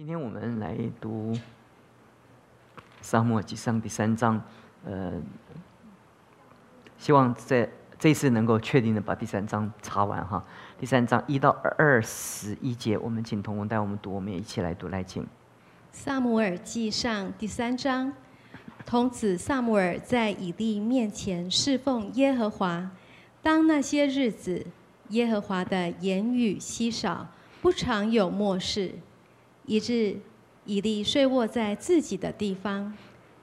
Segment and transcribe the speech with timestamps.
[0.00, 1.34] 今天我们来读
[3.02, 4.42] 《沙漠记上》第三章，
[4.82, 5.12] 呃，
[6.96, 10.42] 希望在这次能够确定的把第三章查完哈。
[10.78, 15.22] 第三章一到二十一节，我们请同工带我们读，我们也一起来读来请。
[15.92, 18.10] 《萨姆尔记上》第三章，
[18.86, 22.90] 童子萨姆尔在以利面前侍奉耶和华。
[23.42, 24.66] 当那些日子，
[25.10, 27.26] 耶和华的言语稀少，
[27.60, 28.94] 不常有漠视。
[29.70, 30.16] 以致
[30.64, 32.92] 以利睡卧在自己的地方，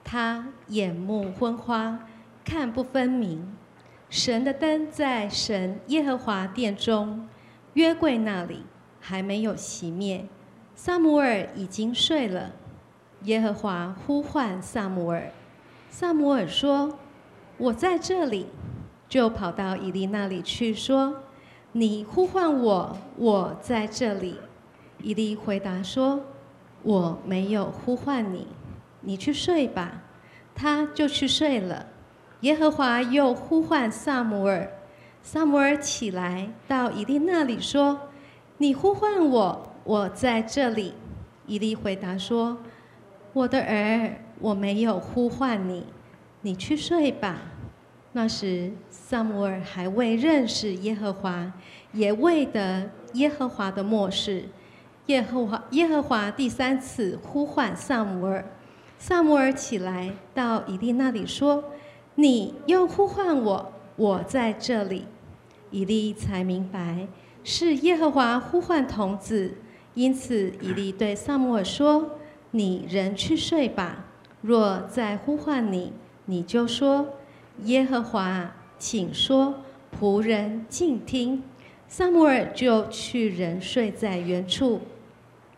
[0.03, 1.99] 他眼目昏花，
[2.43, 3.55] 看不分明。
[4.09, 7.29] 神的灯在神耶和华殿中，
[7.75, 8.63] 约柜那里
[8.99, 10.25] 还没有熄灭。
[10.75, 12.51] 萨姆尔已经睡了。
[13.21, 15.31] 耶和华呼唤萨姆尔，
[15.89, 16.99] 萨姆尔说
[17.57, 18.47] ：“我在这里。”
[19.07, 21.23] 就跑到以利那里去说
[21.71, 24.35] ：“你呼唤我，我在这里。”
[25.01, 26.21] 伊利回答说
[26.83, 28.47] ：“我没有呼唤你，
[29.01, 30.03] 你去睡吧。”
[30.55, 31.85] 他就去睡了。
[32.41, 34.71] 耶和华又呼唤萨姆尔，
[35.21, 38.09] 萨姆尔起来到伊利那里说
[38.57, 40.93] ：“你呼唤我，我在这里。”
[41.45, 42.57] 伊利回答说
[43.33, 45.85] ：“我的儿，我没有呼唤你，
[46.41, 47.41] 你去睡吧。”
[48.13, 51.53] 那时萨姆尔还未认识耶和华，
[51.93, 54.45] 也未得耶和华的漠视。
[55.07, 58.43] 耶和华耶和华第三次呼唤萨姆尔，
[58.99, 61.63] 萨姆尔起来到以利那里说
[62.15, 65.05] ：“你又呼唤我，我在这里。”
[65.71, 67.07] 以利才明白
[67.41, 69.55] 是耶和华呼唤童子，
[69.93, 72.17] 因此以利对萨姆尔说
[72.51, 74.07] ：“你仍去睡吧。
[74.41, 75.93] 若再呼唤你，
[76.25, 77.07] 你就说：
[77.63, 79.61] 耶和华，请说，
[79.97, 81.43] 仆人静听。”
[81.87, 84.81] 萨姆尔就去仍睡在原处。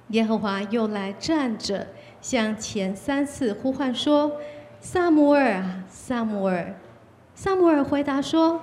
[0.10, 1.88] 耶和华又来站着，
[2.22, 4.34] 向前三次呼唤说
[4.80, 6.76] ：“萨姆尔啊，萨姆尔！”
[7.36, 8.62] 萨姆尔回答说：“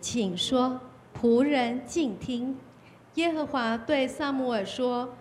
[0.00, 0.80] 请说，
[1.20, 2.58] 仆人静听。”
[3.16, 5.14] 耶和华对萨姆尔说。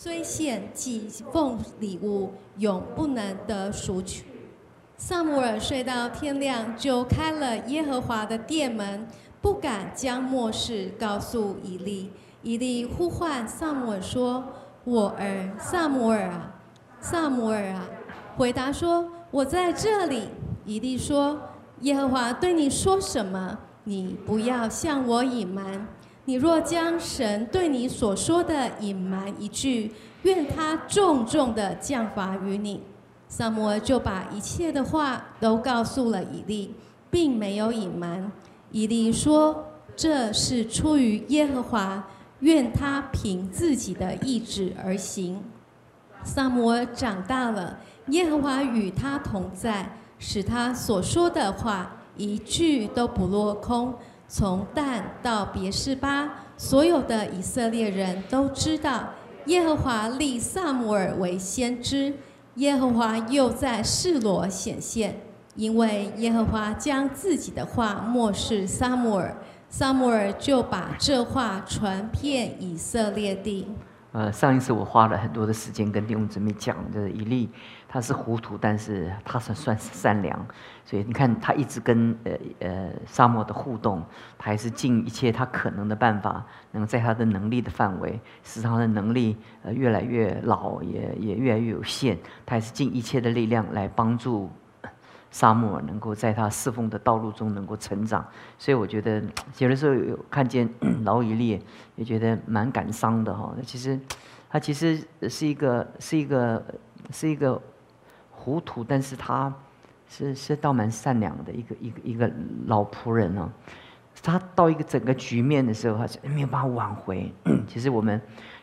[0.00, 4.24] 虽献祭奉礼物，永不能得赎取。
[4.96, 9.08] 萨姆尔睡到天亮，就开了耶和华的殿门，
[9.42, 12.12] 不敢将末事告诉以利。
[12.42, 14.44] 以利呼唤萨姆尔说
[14.86, 16.54] ：“我儿萨姆尔啊，
[17.00, 17.84] 萨姆尔啊！”
[18.38, 20.28] 回答说：“我在这里。”
[20.64, 21.40] 以利说
[21.82, 23.58] ：“耶和华对你说什么？
[23.82, 25.88] 你不要向我隐瞒。”
[26.28, 29.90] 你若将神对你所说的隐瞒一句，
[30.24, 32.82] 愿他重重的降罚于你。
[33.28, 36.74] 萨摩尔就把一切的话都告诉了以利，
[37.10, 38.30] 并没有隐瞒。
[38.70, 39.64] 以利说
[39.96, 42.06] ：“这是出于耶和华，
[42.40, 45.42] 愿他凭自己的意志而行。”
[46.22, 47.78] 萨摩尔长大了，
[48.08, 53.94] 耶和华与他同在，使他所说的话一句都不落空。
[54.28, 59.08] 从但到别是巴，所有的以色列人都知道
[59.46, 62.14] 耶和华立萨姆尔为先知。
[62.56, 65.20] 耶和华又在示罗显现，
[65.54, 69.36] 因为耶和华将自己的话漠视萨姆尔，
[69.70, 73.68] 萨姆尔就把这话传遍以色列地。
[74.12, 77.50] 呃，上一次我花了很多的时间跟弟兄姊妹讲的以利。
[77.90, 80.46] 他是糊涂，但是他算算是善良，
[80.84, 84.04] 所以你看他一直跟呃呃沙漠的互动，
[84.36, 94.50] 他还是尽一切他可能的办法，能在他的能力的范围，使他的能力呃越来越老，也也越来越有限，他还是尽一切的力量来帮助
[95.30, 98.26] 沙漠能够在他侍奉的道路中能够成长。
[98.58, 99.22] 所以我觉得
[99.58, 100.68] 有的时候有看见
[101.04, 101.60] 老以利，
[101.96, 103.54] 也觉得蛮感伤的哈。
[103.64, 103.98] 其实
[104.48, 106.64] 他其实是一个是一个
[107.10, 107.60] 是一个。
[108.40, 109.52] 糊涂，但是他
[110.08, 112.30] 是是倒蛮善良的一个一个一个
[112.66, 113.50] 老仆人哦。
[114.22, 117.30] 他到一个整个局面的时候，他是没有办法挽回。
[117.66, 118.18] 其实我们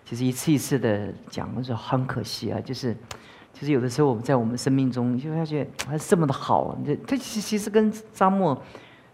[0.05, 2.95] 其实一次一次的讲，我说很可惜啊，就是
[3.57, 6.77] 其实有的时候我们在我们生命中就发觉还是这么的好。
[6.85, 8.61] 这这其其实跟沙漠，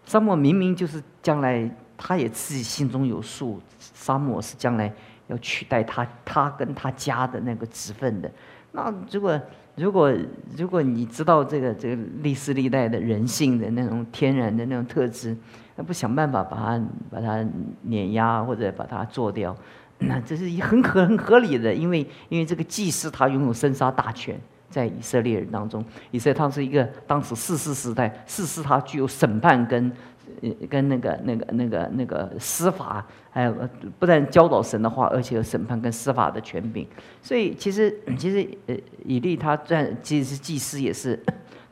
[0.04, 4.92] 沙漠明明就是将来他也自己心中有数，沙漠是将来
[5.28, 8.32] 要取代他他跟他家的那个职分的。
[8.72, 9.40] 那如果
[9.76, 10.12] 如果
[10.58, 15.38] 如果你知道这个这个历史历代的人性的那种天然的那种特质，
[15.76, 17.46] 那不想办法把它把它
[17.84, 19.56] 碾压或者把它做掉，
[20.02, 24.40] 那这是很合很合理的，因为因为这个祭司他拥有生杀大权。
[24.70, 29.92] 在以色列人当中，以色列他是一个当时四世时代，四世他具有审判跟，
[30.42, 33.54] 呃跟那个那个那个那个司法，还有
[34.00, 36.88] 不但教导神的话，而且有审判跟司法的权柄。
[37.22, 41.22] 所以其实其实呃以利他在其实是祭司，也是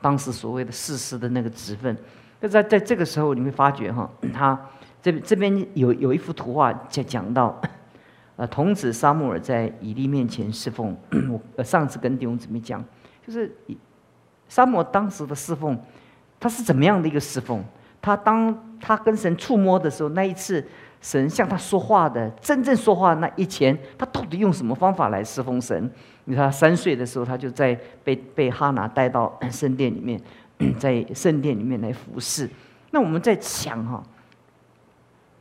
[0.02, 1.96] 当时所谓的四世的那个职分。
[2.42, 4.60] 那在在这个时候，你会发觉哈，他
[5.02, 7.58] 这这边有有一幅图画讲讲到。
[8.40, 10.96] 呃，童子沙穆尔在以利面前侍奉。
[11.58, 12.82] 我上次跟弟兄姊妹讲，
[13.28, 13.54] 就是
[14.48, 15.78] 沙漠当时的侍奉，
[16.40, 17.62] 他是怎么样的一个侍奉？
[18.02, 20.66] 他当他跟神触摸的时候，那一次
[21.02, 25.92] 神向他说话的，真正说话那一前，他到底用什么方法来侍奉神？
[26.24, 30.18] 你看，他三岁的时候，他就在被被哈拿带到 圣殿里面，
[30.80, 32.50] 在圣殿里面来服侍。
[32.92, 34.02] 那我们在想哈。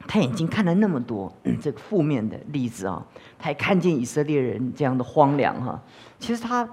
[0.06, 1.30] 他眼睛看了那么多
[1.60, 3.04] 这个负面的例子啊，
[3.38, 5.82] 他也看见以色列人这样的荒凉哈。
[6.18, 6.66] 其实他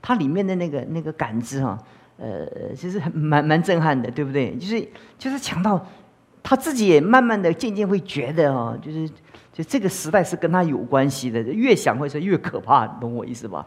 [0.00, 1.78] 他里面的那个那个感知哈，
[2.18, 4.54] 呃，其实蛮蛮震撼的，对不对？
[4.56, 4.88] 就是
[5.18, 5.84] 就是讲到
[6.42, 9.08] 他自己也慢慢的渐渐会觉得哈，就是
[9.52, 13.66] 就这个时代是跟他有关系的，越想会是越可怕，懂我意思吧？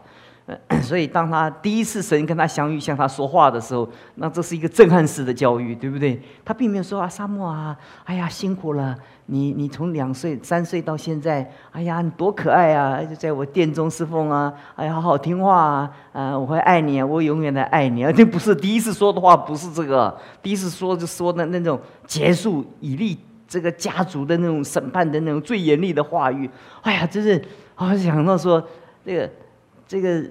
[0.80, 6.22] 所以，当他第一次神跟他相遇，向他说话的时候，那这是一个震撼式的教育，对不对？
[6.44, 8.96] 他并没有说啊，沙漠啊，哎呀，辛苦了，
[9.26, 18.12] 你你从两岁、三岁到现在，哎呀，你多可爱啊，就在我殿中侍奉啊，哎呀，好好听话啊，啊，我会爱你啊，我永远的爱你啊。
[18.12, 26.48] 这 不是第一次说的话，不是这个，第一次说就说的那种结束以利这个家族的那种审判的那种最严厉的话语。
[26.82, 27.44] 哎呀，真是
[27.74, 28.62] 啊，想到说
[29.04, 29.28] 这个。
[29.86, 30.24] 这个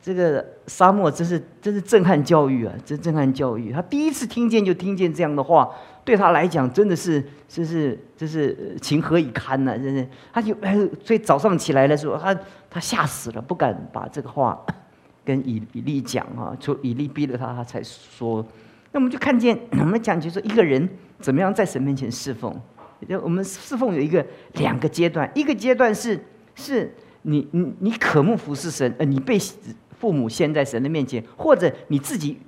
[0.00, 2.74] 这个沙漠真是真是震撼教育啊！
[2.84, 3.72] 真震撼教育。
[3.72, 5.68] 他第一次听见就听见这样的话，
[6.04, 9.78] 对他来讲真的是真是真是情何以堪呢？
[9.78, 12.38] 真是，他就哎所以早上起来的时候，他
[12.70, 14.62] 他吓死了，不敢把这个话
[15.24, 18.46] 跟以以利讲啊，就以利逼了他，他才说。
[18.92, 20.86] 那我们就看见，我们讲就说一个人
[21.18, 22.54] 怎么样在神面前侍奉。
[23.08, 24.24] 就我们侍奉有一个
[24.54, 26.22] 两个阶段，一个阶段是
[26.54, 26.92] 是。
[27.26, 29.38] 你你你渴慕服侍神，呃，你被
[29.98, 32.38] 父母献在神的面前，或者你自己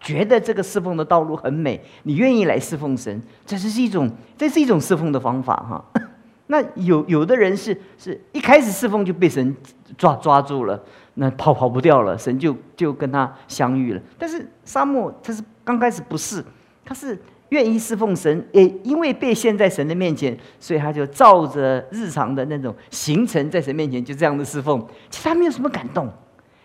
[0.00, 5.84] 觉得这个侍奉的道路很美，你愿意来侍奉神，这是是一种，这是一种侍奉的方法哈。
[6.46, 9.56] 那有有的人是是一开始侍奉就被神
[9.98, 10.82] 抓抓住了，
[11.14, 14.00] 那跑跑不掉了，神就就跟他相遇了。
[14.18, 16.44] 但是沙漠他是刚开始不是，
[16.84, 17.18] 他是。
[17.50, 24.84] 愿意侍奉神，也因为被献在神的面前，所以他就照着日常的那种行程，在神面前就这样的侍奉。
[25.08, 26.08] 其实他没有什么感动，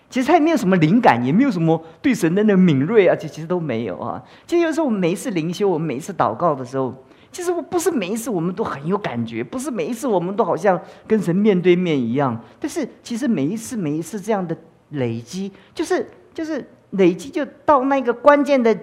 [0.09, 4.23] 其实他也没有什么灵感，也没有什么对神的那敏锐啊，且其实都没有啊。
[4.45, 6.93] 其实有时候我们每一次灵修，我们每一次祷告的时候，
[7.31, 12.39] 其实我不是每一次我们都很有感觉，不是每一次我们都好像跟神面对面一样。
[12.59, 14.55] 但是其实每一次每一次这样的
[14.89, 18.77] 累积，就是就是累积，就到那个关键的。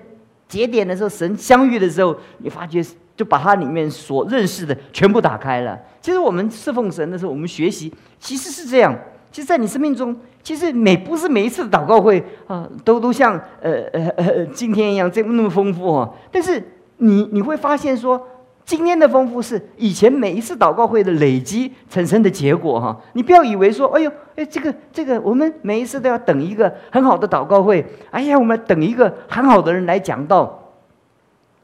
[0.53, 2.85] 节点的时候，神相遇的时候，你发觉
[3.17, 5.79] 就把它里面所认识的全部打开了。
[6.03, 7.91] 其实我们侍奉神的时候，我们学习
[8.21, 8.95] 其实是这样。
[9.31, 16.11] 其实，在你生命中，其实每不是每一次祷告会啊，都都像呃呃呃今天一样这么那么丰富啊。
[16.31, 16.63] 但是
[16.99, 18.29] 你你会发现说。
[18.65, 30.73] 今天的丰富是以前每一次祷告会的累积产生的结果哈，你不要以为说，哎呦，哎，这个这个，我们每一次都要等一个很好的祷告会，哎呀，我们等一个很好的人来讲道，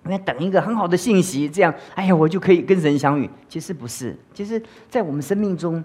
[0.02, 3.30] 我们等一个很好的信息，这样，哎呀，我就可以跟神相遇。
[3.48, 5.82] 其实不是，其实，在我们生命中，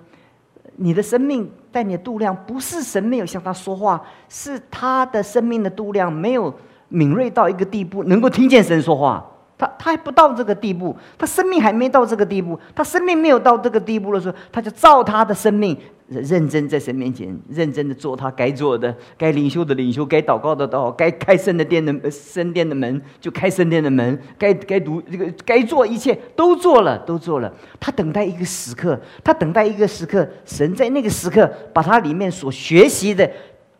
[0.77, 6.53] 你的生命带你的度量，不是神没有向他说话，是他的生命的度量没有
[6.89, 9.23] 敏锐到一个地步，能够听见神说话。
[9.63, 15.77] 他他还不到这个地步，他生命还没到这个地步，他生命没有到这个地步的时候，他就照他的生命
[16.07, 33.29] 认真在神面前认真的做他该做的，该领袖的领袖，该祷告的祷告，该开圣的殿的圣殿的门就开圣殿的门，该该读这个该做一切都做了都做了，他等待一个时刻，他等待一个时刻，神在那个时刻把他里面所学习的。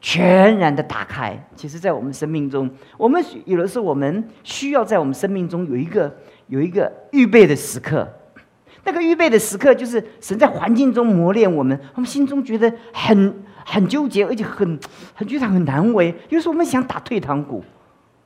[0.03, 6.13] 全然的打开，其实，在我们生命中，我们有的时候，我们需要在我们生命中有一个
[6.47, 8.05] 有一个预备的时刻。
[8.83, 13.33] 那个预备的时刻，就是神在环境中磨练我们，我们心中觉得很
[13.65, 14.77] 很纠结，而且很
[15.13, 16.13] 很觉得很难为。
[16.27, 17.63] 有时候我们想打退堂鼓，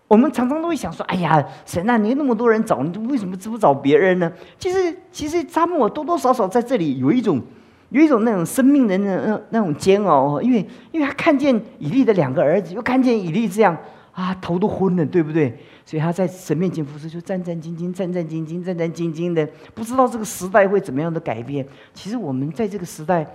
[0.07, 7.39] 我们常常都会想说：“哎呀，神啊，你那么多人找，你为什么只不找别人呢？”其实，其实，他们我多多少少在这里有一种。
[7.89, 10.59] 有一种那种生命的那那那种煎熬，因为
[10.91, 13.75] 因为他看见以利的两个儿子，又看见以利这样
[14.11, 15.57] 啊，头都昏了，对不对？
[15.85, 21.65] 所以他在神面前服侍，就战战兢兢、战战兢兢、战战兢兢的，不知道这个时代会怎么样的改变。
[21.93, 23.25] 其实我们在这个时代，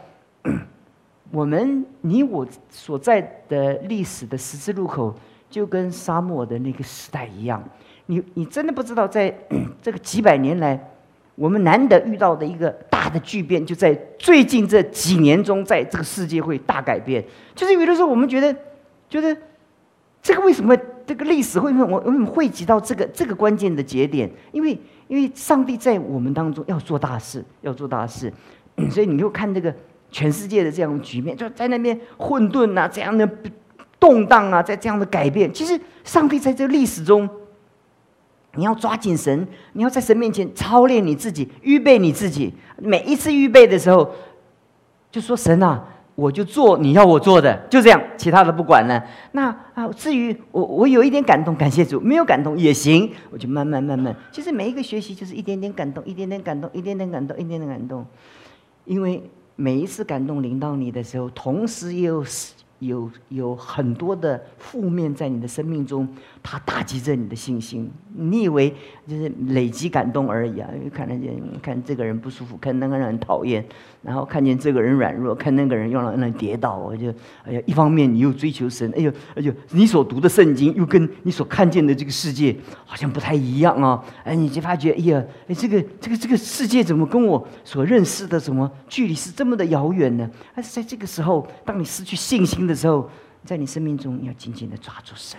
[1.33, 5.15] 我们你我所在的历史的十字路口，
[5.49, 7.63] 就跟沙漠的那个时代一样。
[8.05, 9.35] 你你真的不知道，在
[9.81, 10.89] 这个几百年来。
[11.35, 12.69] 我们难得遇到的一个
[13.03, 17.25] 大的巨变，就在最近这几年中，在这个世界会大改变。
[17.53, 18.55] 就是有的时候我们觉得，
[19.11, 19.37] 觉得
[20.23, 24.31] 这个为什么这个历史会我我们汇集到这个这个关键的节点？
[24.53, 24.79] 因为
[25.09, 28.33] 因为上帝在我们当中要做大事，要做大事，
[28.89, 29.75] 所以你就看这个
[30.13, 33.29] 全世界的这样的局面，就在那边混沌啊，这样的
[33.99, 35.53] 动荡啊，在这样的改变。
[35.53, 37.29] 其实上帝在这历史中。
[38.57, 42.53] 你要抓紧神，你要在神面前操练你自己，预备你自己。
[42.79, 44.11] 每一次预备的时候，
[45.11, 45.83] 就说神啊，
[46.15, 49.03] 我就做你要我做的，就这样，其他的不管了。
[49.33, 54.15] 那啊，至于我，我有一点感动，感谢主；没有感动也行，我就慢慢慢慢。
[54.31, 58.05] 其实每一个学习就是一点点感动，一点点感动，一点点感动，一点点感动。
[58.85, 59.23] 因为
[59.57, 62.23] 每一次感动临到你的时候，同时也有
[62.81, 66.07] 有有很多的负面在你的生命中。
[66.43, 68.75] 他打击着你的信心，你以为
[69.07, 70.69] 就是累积感动而已啊？
[70.93, 73.65] 看得见，看这个人不舒服，看那个人讨厌，
[74.03, 84.05] 然后看见这个人软弱，看那个人又让人跌倒，我就哎呀，一方面你又追求神，哎呦，哎呦，你所读的圣经又跟你所看见的这个世界好像不太一样啊！
[84.25, 90.29] 哎，你就发觉，哎呀，哎，这个这个这个世界怎么跟我所认识的什么距离是这么的遥远呢？
[90.57, 93.09] 但是在这个时候，当你失去信心的时候，
[93.45, 95.39] 在你生命中，你要紧紧的抓住神。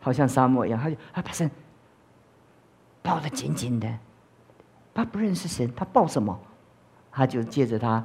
[0.00, 1.48] 好像沙漠一样，他就他把神
[3.02, 3.86] 抱得紧紧的。
[4.94, 6.36] 他不认识神，他抱什么？
[7.12, 8.04] 他就借着他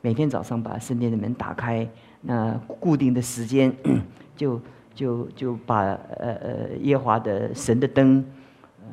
[0.00, 1.88] 每天早上把圣殿的门打开，
[2.20, 3.74] 那固定的时间
[4.36, 4.60] 就
[4.94, 8.24] 就就把呃呃耶华的神的灯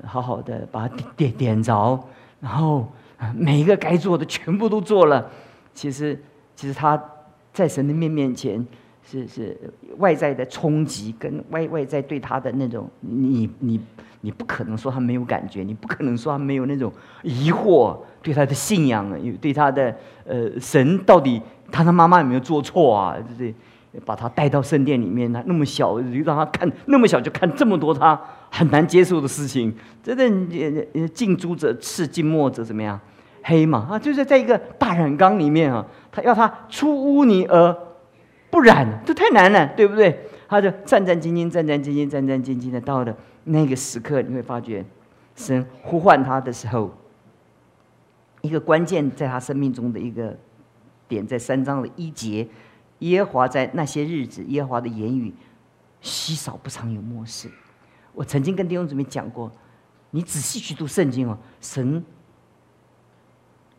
[0.06, 2.00] 好好的把它点点点着，
[2.40, 2.88] 然后
[3.34, 5.30] 每一个该做的全部都做了。
[5.74, 6.22] 其实
[6.56, 7.04] 其实他
[7.52, 8.66] 在神的面面前。
[9.10, 9.58] 是是
[10.00, 13.80] 外在的冲击跟外外在对他的那种，你你
[14.20, 16.92] 你不可能说他没有感觉，你不可能说他没有那种
[17.24, 19.10] 疑惑，对他的信仰，
[19.40, 19.96] 对他的
[20.26, 23.16] 呃神到底他的妈妈有没有做错啊？
[23.18, 23.54] 就是
[24.04, 28.20] 把他带到圣殿里面，他那么小，就让他看那么小就看这么多他
[28.52, 29.74] 很难接受的事情，
[30.04, 33.00] 真的近朱者赤，近墨者怎么样？
[33.42, 37.87] 黑嘛啊，就是在一个大染缸里面啊，他要他出污泥而。
[38.50, 40.26] 不然，这太难了，对不对？
[40.48, 44.86] 他就战战兢兢、战战兢兢、战战兢兢的，到了那个时刻，你会发觉，
[45.36, 46.90] 神呼唤他的时候，
[48.42, 50.38] 一个关键在他生命中的一个
[51.10, 52.48] 点，在三章的一节，
[53.00, 55.34] 耶和华在那些日子，耶和华的言语
[56.00, 57.50] 稀少不常有漠视。
[58.14, 59.52] 我曾经跟弟兄姊妹讲过，
[60.12, 62.02] 你仔细去读圣经哦，神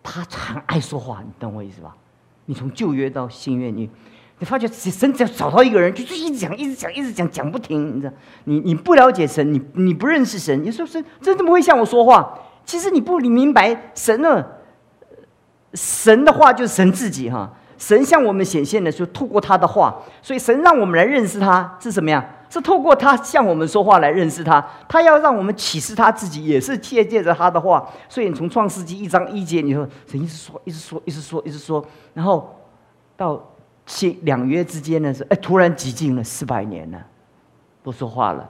[0.02, 1.96] 他很爱说话，你懂我意思吧？
[2.44, 3.88] 你从旧约到新约，你。
[4.40, 7.96] 你发觉神只要找到一个人，就就一直讲，一直讲，一直讲，讲不停。
[7.96, 8.12] 你知道，
[8.44, 12.38] 你你不了解神，你你不认识神，你说神真的不会向我说话。
[12.64, 14.44] 其实你不你明白神呢？
[15.74, 17.52] 神的话就是神自己哈。
[17.76, 22.24] 神向我们显现的时候，透过他的话，所以神让我们来认识他是什么呀？
[22.48, 24.64] 是透过他向我们说话来认识他。
[24.88, 27.88] 他要让我们启示他自己，也是借借着他的话。
[28.08, 32.56] 所以你从创世纪一章一节，你说神一直说，一直说，一直说，一直说，然后
[33.16, 33.44] 到。
[33.88, 37.02] 新两约之间呢是哎，突然寂静了四百年了，
[37.82, 38.48] 不说话了。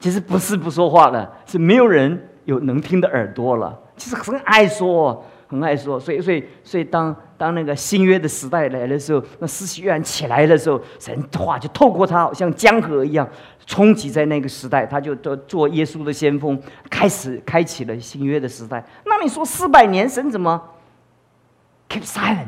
[0.00, 3.78] 其实不是不说话了，是没有人有能听的耳朵了。
[3.96, 5.98] 其实很爱说，很爱说。
[5.98, 13.28] 所以，所以，所以当当那个新约的时代来的时候，那思绪然起来的时候，神的话就透过他，好像江河一样
[13.64, 16.60] 冲击在那个时代，他就做做耶稣的先锋，
[16.90, 18.84] 开始开启了新约的时代。
[19.04, 20.60] 那你说四百年，神怎么
[21.88, 22.46] keep silent？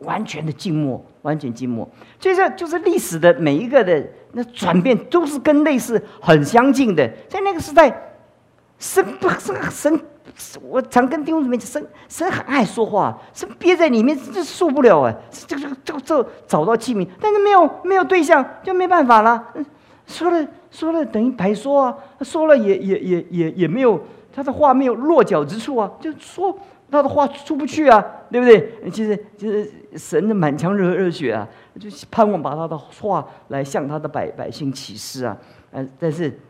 [0.00, 1.88] 完全的静默，完全静默，
[2.18, 7.08] 就是就是历史的每一个的那转变，都是跟类似很相近的。
[7.28, 8.14] 在那个时代，
[8.78, 10.00] 神不神神，
[10.62, 19.52] 我常跟弟兄姊妹讲，神神很爱说话，神憋在里面这受不了啊，这个这个这找到器皿，但是没有没有对象，就没办法了。
[20.08, 24.00] 说了说了等于白说啊，说了也也也也也没有
[24.32, 26.58] 他的话没有落脚之处啊，就说。
[26.90, 28.90] 他的话出不去啊，对不对？
[28.90, 31.46] 其实，其实神的满腔热热血啊，
[31.78, 35.36] 就盼望把他的话来向他的百百姓启示啊。
[35.70, 36.40] 呃，但是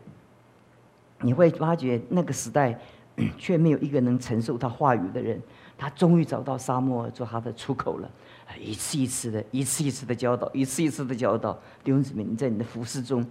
[1.23, 2.79] 你会发觉那个时代，
[3.37, 5.37] 却没有一个能承受他话语的人。
[5.77, 8.09] 他终于找到沙漠做他的出口了，
[8.57, 11.51] 一次一次的，一次一次的教导，一次一次的教导。
[11.83, 13.25] 弟兄姊妹，你在你的服饰中，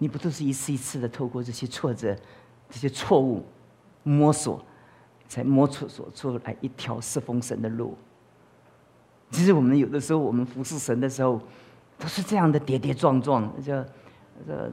[0.00, 2.16] 你不都是一次一次的透过这些挫折、
[2.68, 3.44] 这些错误
[4.02, 4.64] 摸索，
[5.28, 7.96] 才摸索索出来一条侍奉神的路？
[9.30, 11.40] 其实我们有的时候，我们服侍神的时候，
[11.98, 13.48] 都是这样的跌跌撞撞。
[13.64, 13.86] 这
[14.44, 14.72] 这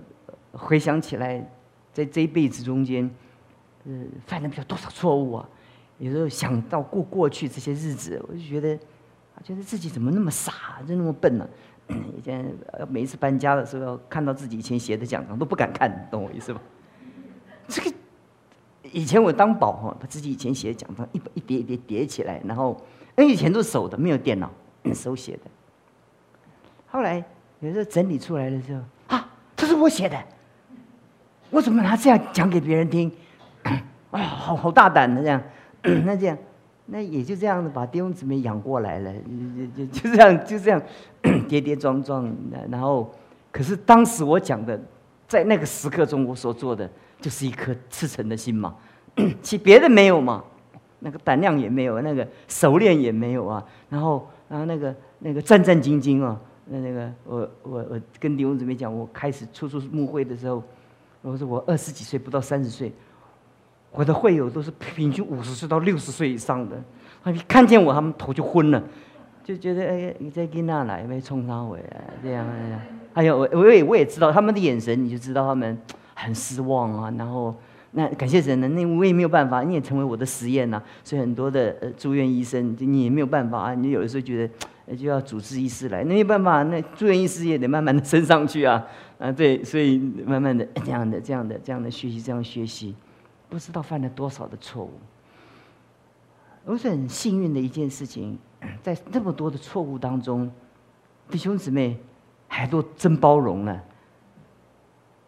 [0.53, 1.47] 回想起来，
[1.93, 3.07] 在这一辈子中间。
[3.89, 3.93] 呃，
[4.25, 5.49] 犯了不知道多少错误啊！
[5.97, 8.77] 有时候想到过过去这些日子，我就觉得，
[9.45, 11.47] 觉得自己怎么那么傻，就那么笨呢？
[11.89, 12.45] 以前
[12.89, 16.61] 每一次搬家的时候，看到自己以前写的奖状都不敢看，懂我意思吧？
[17.67, 17.93] 这个
[18.91, 22.81] 以前我当保哈，把自己以前写的奖状一一叠一叠叠起来，然后
[23.15, 24.51] 那以前都是手的，没有电脑，
[24.93, 25.39] 手写的。
[26.87, 27.23] 后来
[27.59, 28.81] 有时候整理出来的时候，
[29.15, 30.17] 啊，这是我写的，
[31.49, 33.11] 我怎么拿这样讲给别人听？
[34.11, 35.41] 啊，好好大胆的这样，
[36.05, 36.37] 那这样，
[36.89, 39.13] 那也就这样子把弟兄姊妹养过来了，
[39.75, 40.81] 就就就这样就这样
[41.47, 42.33] 跌跌撞撞，
[42.71, 43.13] 然后，
[43.51, 44.79] 可是当时我讲的，
[45.27, 46.89] 在那个时刻中我所做的，
[47.19, 48.73] 就是一颗赤诚的心嘛，
[49.43, 50.41] 其别的没有嘛，
[50.99, 60.63] 那个胆量也没有，那个熟练也没有啊，然后然后那个那个战战兢兢啊，那那个我我我跟弟兄姊妹讲，我开始初出幕会的时候，
[61.21, 62.93] 我说我二十几岁不到三十岁。
[63.91, 66.75] 我的会友都是平均五十岁到六十岁以上的，
[67.23, 68.83] 他一看见我，他们头就昏了，
[69.43, 72.79] 就觉得哎，你在跟那来没冲他回来这样这样。
[73.13, 75.75] 还有我我也我也知道他们的眼神，你就知道他们
[76.13, 77.11] 很失望啊。
[77.17, 77.55] 然后
[77.91, 80.79] 那感谢神呢，那我也没有办法，你也成为我的实验呐。
[81.03, 83.73] 所以很多的呃住院医生，你也没有办法啊。
[83.73, 84.47] 你有的时候觉
[84.85, 88.85] 得就要主治医师来，那没办法，那住院医师也得慢慢的升上去啊。
[89.17, 92.93] 啊，对，所以慢慢的这样的这样的这样的学习，这样学习。
[93.49, 94.91] 不知道犯了多少的错误，
[96.65, 98.37] 我是很幸运的一件事情，
[98.83, 100.51] 在那么多的错误当中，
[101.29, 101.97] 弟兄姊妹
[102.47, 103.81] 还都真包容了，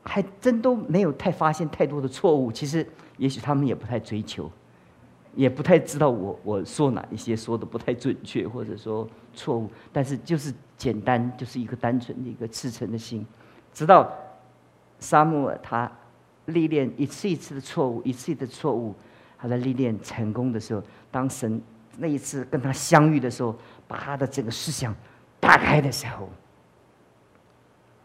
[0.03, 2.51] 还真都没有太发现太多的错误。
[2.51, 2.85] 其实，
[3.17, 4.51] 也许他们也不太追求，
[5.33, 9.69] 也不太知道我我说哪一些说的不太准确，或者说错误。
[9.93, 13.25] 但是就是简单，就是一个单纯的一个赤诚的心，
[13.71, 14.11] 直到
[14.99, 15.89] 沙漠尔他。
[16.49, 18.95] 历练一次一次的错误，一次一次的错误，
[19.37, 21.61] 他在历练成功的时候，当神
[21.97, 23.55] 那一次跟他相遇的时候，
[23.87, 24.95] 把他的这个思想
[25.39, 26.29] 打开的时候，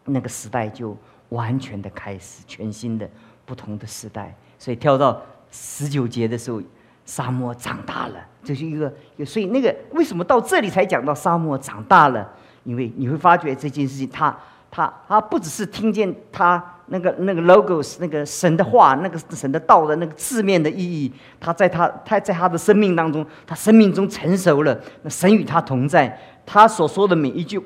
[0.05, 0.97] 那个时代就
[1.29, 3.09] 完全的开始，全新的
[3.45, 4.35] 不同的时代。
[4.57, 6.61] 所以跳到十九节的时候，
[7.05, 8.91] 沙漠长大了，这是一个。
[9.25, 12.31] 所以那个为什么到这里才讲到沙漠长大了？
[12.63, 14.35] 因为你会发觉这件事情，他
[14.75, 16.63] 他他不只是听见他。
[16.87, 24.79] 那个那个 logos 那个神的话，那个神的道的那个字面的意义，他在他他在他的生命当中，他生命中成熟了。
[25.01, 27.59] 那神与他同在，他所说的每一句，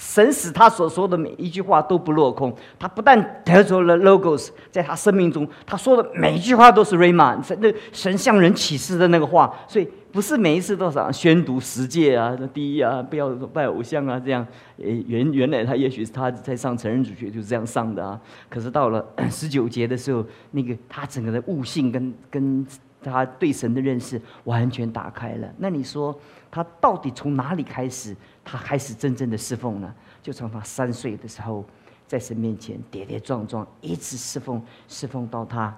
[0.00, 2.54] 神使他所说的每一句话都不落空。
[2.78, 9.86] 他不但得着了 logos，在他生命中，他说的每一句话都是 rama，神的神向人启示的那个话，所以。
[10.12, 14.44] 不是每一次都想宣读十诫啊，第一啊，不要拜偶像啊，这样。
[14.78, 18.20] 呃，原原来他也许他在上成人主学就是这样上的啊。
[18.48, 22.66] 可是到了十九节的时候，那个他整个的悟性跟跟
[23.02, 25.52] 他对神的认识完全打开了。
[25.58, 26.18] 那你说
[26.50, 29.94] 他到底从哪里开始，他开始真正的侍奉呢？
[30.22, 31.64] 就从他三岁的时候，
[32.06, 35.76] 在神面前跌跌撞撞，一直侍奉侍奉到他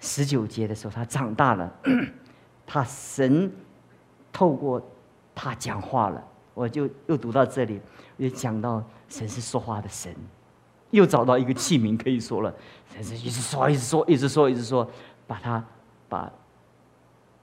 [0.00, 1.72] 十九节的时候，他长大了。
[2.66, 3.50] 他神
[4.32, 4.82] 透过
[5.34, 7.80] 他讲话了，我就又读到这里，
[8.18, 10.14] 又讲到神是说话的神，
[10.90, 12.54] 又找到一个器皿可以说了，
[12.92, 14.90] 神是一直说，一直说，一直说，一直说，
[15.26, 15.64] 把他
[16.10, 16.30] 把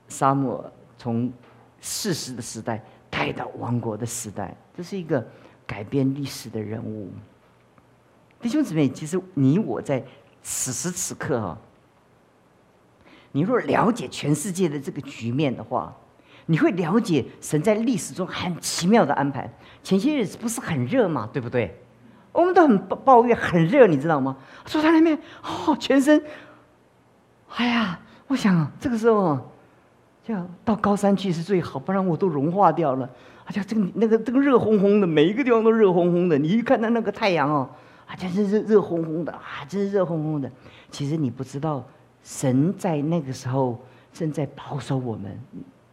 [0.08, 0.64] 沙漠
[0.98, 1.32] 从
[1.82, 5.26] 事实的时代带到王国的时代，这是一个
[5.66, 7.12] 改变历史的人物。
[8.42, 10.04] 弟兄姊妹，其实你我在
[10.44, 11.58] 此时此刻啊。
[13.32, 15.94] 你若了解全世界的这个局面的话，
[16.46, 19.52] 你会了解神在历史中很奇妙的安排。
[19.84, 21.78] 前些日子不是很热嘛，对不对？
[22.32, 24.38] 我们都很抱怨很热，你知道吗？
[24.64, 26.24] 坐在那边，哦，全身，
[27.56, 29.52] 哎呀，我想这个时候，
[30.26, 33.10] 就到高山去是最好，不然我都融化掉了。
[33.46, 36.38] 而且这个那个这个热烘烘的，每一个地方都热烘烘的。
[36.38, 37.70] 你一看到那个太阳哦，
[38.08, 40.52] 啊，真是热热烘烘的啊，真是热烘烘的。
[40.90, 41.84] 其实你不知道。
[42.28, 43.80] 神在那个时候
[44.12, 45.40] 正在保守我们，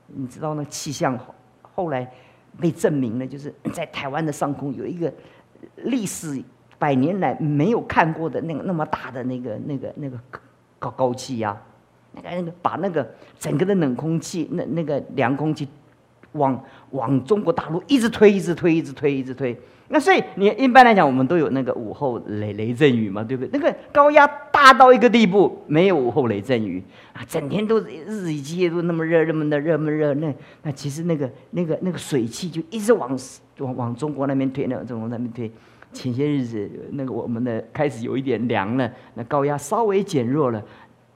[0.06, 1.18] 你知道那气象
[1.60, 2.10] 后来
[2.58, 5.12] 被证明了，就是在台湾的上空有一个
[5.76, 6.42] 历史
[6.78, 10.18] 百年来没有看过的那个那么大的那个那个那个
[10.78, 11.54] 高高气压，
[12.14, 15.66] 那个把那个整个的冷空气、那那个凉空气
[16.32, 19.56] 往往中国大陆一直推，一直推，一直推，一直推。
[19.88, 23.50] 那所以你一般来讲，我们都有那个午后雷雷阵雨嘛，对不对？
[23.52, 30.14] 那个高压大到一个地步，没有午后雷阵雨啊，整天都日以继夜都那么热，那么的热，那么热。
[30.14, 33.18] 那那其实那个那个那个水汽就一直往
[33.58, 35.50] 往往中国那边推，那中国那边推。
[35.92, 40.64] 前些日子那个我们的开始有一点凉了，那高压稍微减弱了。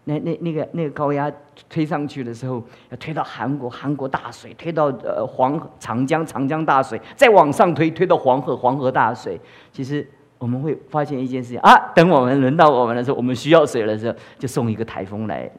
[0.09, 1.31] 那那那个那个高压
[1.69, 9.41] 推上去的时候，要推到韩国，韩国大水；推到呃黄长江，长江大水；再往上推，推到黄河，黄河大水。
[9.73, 15.51] 其实我们会发现一件事情啊，等我们轮到我们的时候，我们需要水的时候，就送一个台风来，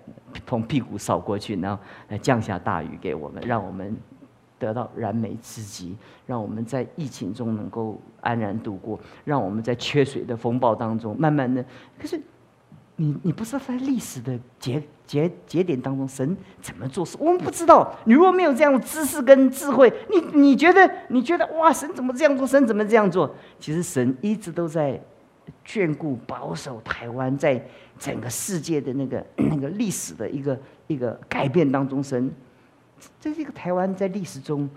[0.45, 3.97] 从屁股扫过去，然后来降下大雨给我们，让我们
[4.57, 5.93] 得到燃眉之急，
[6.25, 11.61] 让我们在疫情中能够安然度过，让我们在缺水的风暴当中慢慢的，
[11.99, 12.17] 可是。
[12.97, 17.15] 你你不知道在历史的节节节点当中，神怎么做事？
[17.19, 17.95] 我们不知道。
[18.05, 22.45] 你如果没有这样的知识跟智慧，你你觉得你觉得哇，神怎么这样做？
[22.45, 23.33] 神怎么这样做？
[23.59, 24.99] 其实神一直都在
[25.65, 27.63] 眷顾保守台湾，在
[27.99, 32.33] 整个世界的那个那个历史的一个一个改变当中，神
[33.21, 34.67] 这是一个台湾在历史中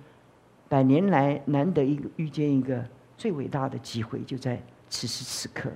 [0.68, 2.84] 百年来难得一个遇见一个
[3.16, 5.70] 最伟大的机会，就在此时此刻。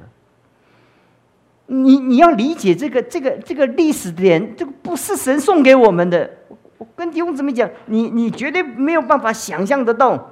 [1.66, 6.30] 你你要理解这个这个这个历史点，这个不是神送给我们的。
[6.76, 10.30] 我跟弟兄姊妹讲，你你绝对没有办法想象得到，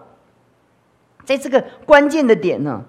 [1.25, 2.83] 在这个关键的点呢，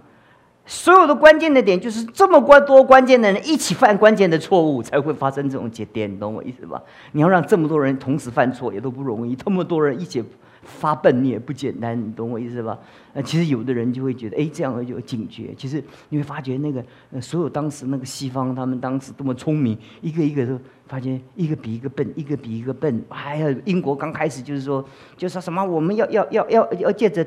[0.65, 6.81] 所有的关键的点就是这么关多关键的人一起犯关键的错误，才会发生这种节点，你懂我意思吧？
[7.13, 10.23] 你要让这么多人同时犯错，也都不容易，这么多人一起。
[10.63, 12.77] 发笨你也不简单，你懂我意思吧？
[13.13, 15.53] 那其实有的人就会觉得，哎，这样就有警觉。
[15.55, 16.83] 其实你会发觉，那个
[17.21, 23.03] 所有当时那个西方，他们当时多么聪明，一个一个都发现一个比一个笨，一个比一个笨。
[23.09, 24.83] 哎呀，英国刚开始就是说，
[25.15, 27.25] 就说什么我们要要要要要借着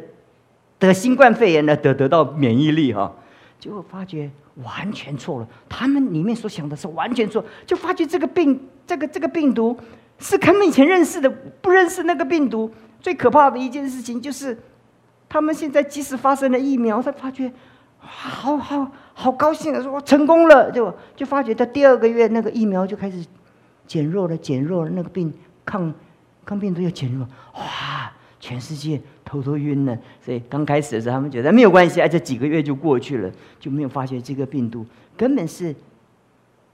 [0.79, 3.15] 得新冠肺炎呢，得得到免疫力哈，
[3.59, 4.31] 结果发觉
[4.65, 5.49] 完全错了。
[5.69, 9.79] 他们里面所想的是完全错，就发觉这个病，这个这个病毒
[10.19, 12.71] 是他们以前认识的，不认识那个病毒。
[13.01, 14.59] 最可怕的一件事情就是，
[15.29, 17.53] 他们现在即使发生了疫苗，他发觉，
[17.99, 23.25] 好好好高兴的说成功了，就就发觉在第二个月那个疫苗就开始
[23.87, 25.33] 减弱了，减弱了那个病
[25.65, 25.95] 抗
[26.45, 29.97] 抗病毒又减弱，哇，全世界头都晕了。
[30.21, 33.31] 所以刚开始的时候，他们觉得没有关系，而且几个月就过去了，
[33.61, 34.85] 就没有发觉这个病毒
[35.17, 35.75] 根本是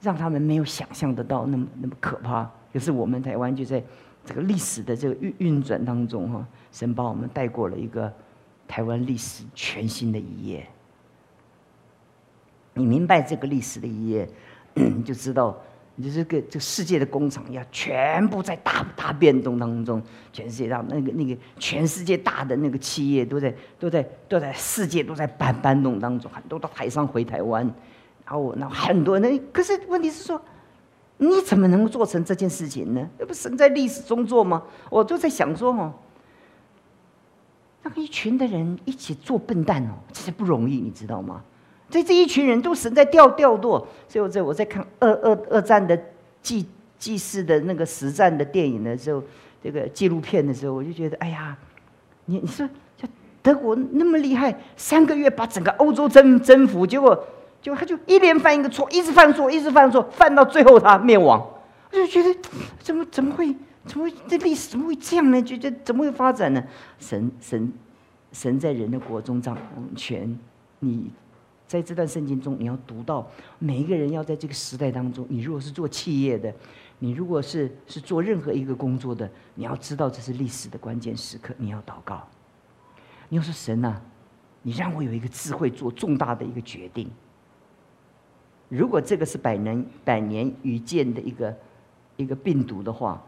[0.00, 2.50] 让他们没有想象得到那么那么可怕。
[2.72, 3.82] 可是我们台湾就在。
[4.24, 8.12] 这个历史的这个运运转当中，哈，神把我们带过了一个
[8.68, 10.66] 台湾历史全新的一页。
[12.74, 14.28] 你明白这个历史的一页，
[14.74, 15.60] 你 就知道，
[15.96, 20.00] 你这个这世界的工厂要全部在大大变动当中，
[20.32, 27.66] 全世界大那个那个全世界大的那个企业都在都在都在世界都在搬搬动当中，很多到台上回台湾，
[28.24, 30.40] 然后那很多人，可是问题是说。
[31.22, 33.08] 你怎么能够做成这件事情呢？
[33.16, 34.60] 那不神在历史中做吗？
[34.90, 35.92] 我就在想说哦，
[37.84, 41.40] 那个一群的人一起做笨蛋哦，这是不容易，你知道吗？
[41.88, 45.96] 在这一群人都神在调调度，所以我在我在看二二二战的
[46.42, 46.66] 记
[46.98, 49.22] 记事的那个实战的电影的时候，
[49.62, 51.56] 这个纪录片的时候，我就觉得，哎呀，
[52.24, 53.08] 你你说，就
[53.42, 57.24] 德国那么厉害，三个月把整个欧洲征征服，结果。
[57.62, 61.40] 就他就一连犯一个错，一直犯错，一直犯错，犯到最后他灭亡。
[61.90, 62.36] 我就觉得
[62.80, 63.54] 怎么怎么会
[63.86, 65.40] 怎么会这历史怎么会这样呢？
[65.42, 66.62] 觉得怎么会发展呢？
[66.98, 67.72] 神神
[68.32, 69.56] 神在人的国中掌
[69.94, 70.36] 权。
[70.80, 71.10] 你
[71.68, 76.52] 在这段圣经中，你要读到每一个人要在这个时代当中，你如果是做企业的，
[76.98, 82.26] 你如果是是做任何一个工作的，你要知道这是历史的关键时刻，你要祷告。
[83.28, 84.00] 你要说神呐，
[84.62, 87.08] 你让我有一个智慧做重大的一个决定。
[88.74, 91.54] 如果这个是百年百年一见的一个
[92.16, 93.22] 一个病毒的话，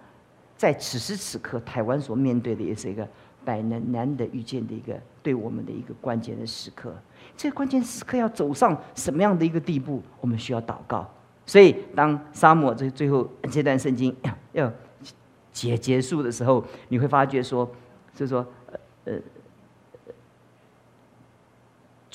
[0.57, 3.07] 在此时此刻，台湾所面对的也是一个
[3.45, 6.95] 百年难得遇见的一个对我们的一个关键的时刻。
[7.37, 11.07] 这个关键时刻要走上什么样的一个地步，我们需要祷告。
[11.45, 14.17] 所以，当沙漠这最后这段圣经
[14.53, 14.73] 要
[15.53, 17.71] 结结束的时候，你会发觉说，
[18.15, 18.47] 就是说，
[19.05, 19.19] 呃。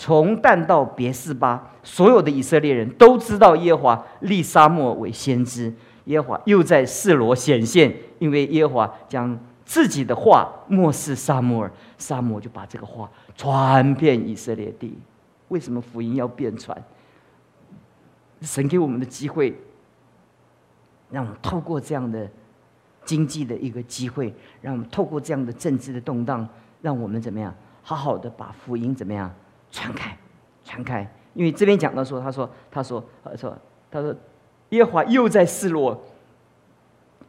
[0.02, 5.74] 从但到别是巴，所有的以色列人都知道耶和华立沙漠为先知。
[6.06, 14.98] 耶和华又在示罗显现，因为耶和华将自己的话漠视沙漠尔，沙漠就把这个话传遍以色列地。
[15.50, 16.82] 为什么福音要变传？
[18.40, 19.54] 神给我们的机会，
[21.12, 22.26] 让我们透过这样的
[23.04, 26.48] 经济的一个机会，让我们透过这样的政治的动荡，
[26.82, 29.30] 让我们怎么样，好好的把福音怎么样
[29.72, 30.18] 传开，
[30.64, 31.10] 传开。
[31.36, 33.58] 因为这边讲到说，他说，他说，他说，
[33.92, 34.14] 他说，
[34.70, 35.98] 耶和华又在示罗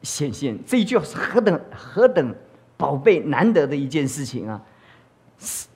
[0.03, 2.35] 显现，这一句是何等何等
[2.77, 4.61] 宝贝难得的一件事情啊！
[5.39, 5.69] 示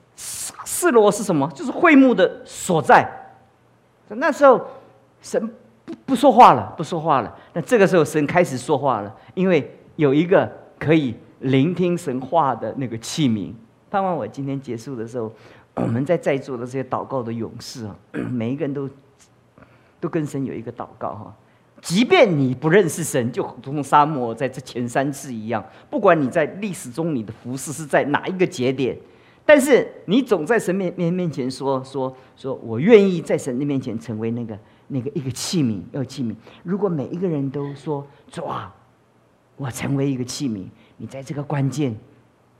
[0.65, 1.49] 示罗是什么？
[1.53, 3.07] 就是会幕的所在。
[4.09, 4.59] 那时候
[5.21, 5.47] 神
[5.85, 7.33] 不不说话了，不说话了。
[7.53, 13.53] 那这个时候神开始说话了，因为有一个可以聆听神话的那个器皿。
[13.89, 15.31] 盼望我今天结束的时候。
[15.75, 17.95] 我们在在座的这些祷告的勇士啊，
[18.31, 18.89] 每一个人都
[19.99, 21.35] 都跟神有一个祷告哈。
[21.81, 28.97] 即便你不认识神，就如同沙漠在这前三次一样，不管你在历史中你的服饰是在哪一个节点，
[29.45, 34.57] 但是你总在神面面面前说说说，我愿意在神的面前成为那个
[34.87, 36.33] 那个一个器皿，要器皿。
[36.63, 38.73] 如果每一个人都说主啊，
[39.57, 40.65] 我成为一个器皿，
[40.97, 41.95] 你在这个关键，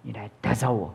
[0.04, 0.93] 你来打造我。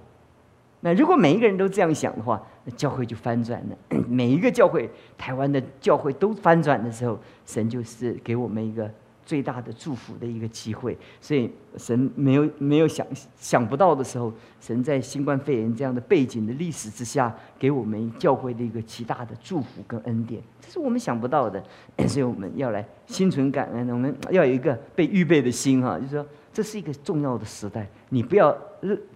[0.82, 3.76] 那如果每一个人都这样想的话，那教会就翻转了。
[4.08, 4.88] 每一个教会，
[5.18, 8.90] 台湾的教会都翻转的时候，神就是给我们一个
[9.26, 10.96] 最大的祝福的一个机会。
[11.20, 21.62] 所以神没有没有想想不到的时候，神在新冠肺炎这样的背景的历史之下，给我们教会的一个极大的祝福跟恩典，这是我们想不到的。
[22.08, 26.26] 所以我们要来心存感恩，我们要有一个被预备的心哈，就是说。
[26.52, 28.56] 这是一个重要的时代，你不要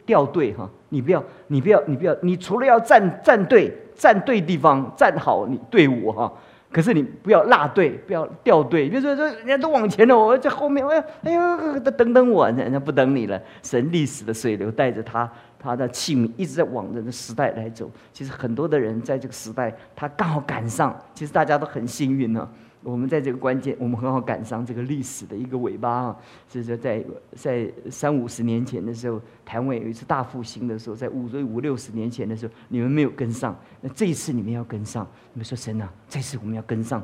[0.06, 6.32] 掉队哈，你不要，你不要，你不要，你除了要站站队，站对地方，站好你队伍哈，
[6.70, 8.88] 可是你不要落队，不要掉队。
[8.88, 13.40] 比如说说，人家都往前了，我在后面，哎呀，哎呦，等等我，人家不等你了。
[13.62, 17.90] 神历史的水流带着他，他的器皿一直在往人的时代来走。
[18.12, 22.48] 其实很多的人在这个时代，他刚好赶上，其实大家都很幸运呢。
[22.84, 26.16] 我们在这个关键，我们很好赶上这个历史的一个尾巴啊！
[26.52, 27.02] 是说，在
[27.34, 33.58] 在三五十年前的时候，台湾有一次大复兴的时候，在五五六十年前的时候，你们没有跟上。
[33.80, 35.08] 那这一次你们要跟上。
[35.32, 37.02] 你们说神啊，这次我们要跟上，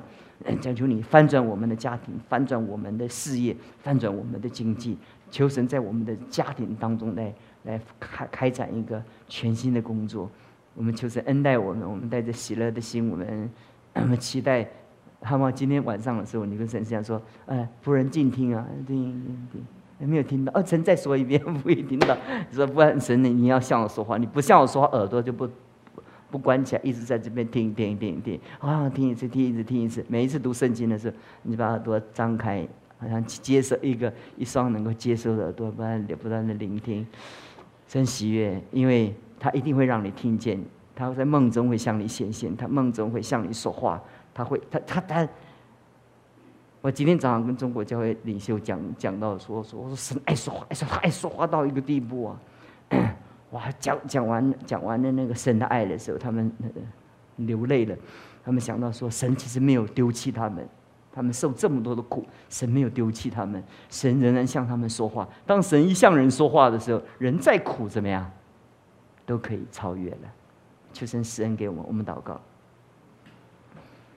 [0.61, 4.99] 讲求你翻转我们的家庭，翻转我们的事业，翻转我们的经济。
[5.31, 10.31] 求神在我们的家庭当中来来开开展一个全新的工作。
[10.75, 13.51] 我们求神恩待我们，我们带着喜乐的心，我们
[13.95, 14.69] 我们期待。
[15.23, 15.51] 好吗？
[15.51, 20.53] 今天晚上的时候，你跟神这样说：“哎，夫人静听啊，听听听，没有听到。
[20.55, 22.17] 哦，神再说一遍，不会听到。
[22.49, 25.49] 你 说不然神，你你要向我说话，你不向我说话，耳朵就不
[26.31, 28.41] 不关起来，一直在这边听听听听。
[28.61, 30.05] 啊，听一次，听一次，听一次。
[30.09, 32.67] 每一次读圣经的时候，你把耳朵张开，
[32.99, 37.07] 好像接受一个一双能够接受的耳朵，不断不断的聆听。
[37.87, 40.59] 真喜悦，因为他一定会让你听见，
[40.95, 44.01] 他在梦中会向你显现，他梦中会向你说话。”
[44.40, 45.29] 他会，他他他，
[46.81, 52.40] 我今天早上跟中国教会领袖讲讲到说说，我说神爱说话，爱说话，爱说话到一个地步啊！
[53.50, 56.50] 哇，讲讲完讲完了那个神的爱的时候，他们
[57.37, 57.94] 流泪了。
[58.42, 60.66] 他们想到说，神其实没有丢弃他们，
[61.12, 65.29] 他们受这么多的苦，神没有丢弃他们，神仍然向他们说话。
[65.44, 68.31] 当神一向人说话的时候，人再苦怎么样，
[69.26, 70.18] 都可以超越了。
[70.94, 72.40] 求神施恩给我们，我们祷告。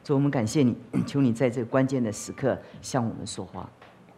[0.04, 0.76] 主，我们感谢你，
[1.08, 3.70] 求你在这个关键的时刻向我们说话。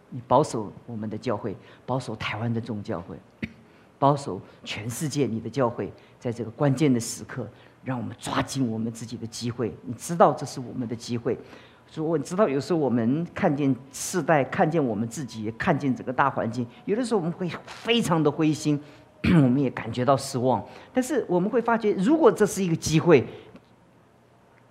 [0.09, 3.15] 你保守我们的教会，保守台湾的众教会，
[3.99, 7.47] 保守全世界你的教会，在这个关键的时刻，
[7.83, 9.75] 让我们抓紧我们自己的机会。
[9.83, 11.37] 你知道这是我们的机会。
[11.87, 18.79] 所以我知道有时候我们看见世代，看见我们自己，看见整个大环境，有的时候我们会非常的灰心，
[19.35, 20.63] 我们也感觉到失望。
[20.91, 23.23] 但是我们会发觉，如果这是一个机会。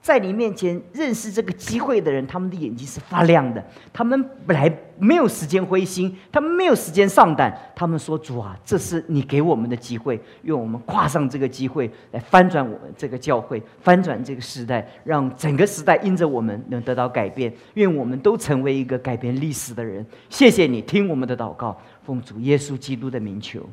[0.05, 3.65] 在你面前认识这个机会的人，他们的眼睛是发亮的。
[3.91, 7.51] 他们本来没有时间灰心，他们没有时间上胆。
[7.75, 17.51] 他们说：“主啊，这是你给我们的机会，愿我们跨上这个机会，来翻转我们这个教会，翻转这个时代，让整个时代因着我们能得到改变。
[17.73, 23.67] 愿我们都成为一个改变历史的人。”谢谢你听我们的祷告，奉主耶稣基督的名求。